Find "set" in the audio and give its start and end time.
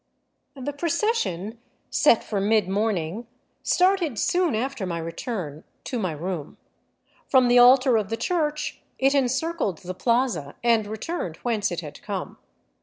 1.91-2.23